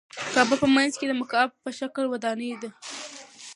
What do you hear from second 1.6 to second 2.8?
په شکل ودانۍ ده.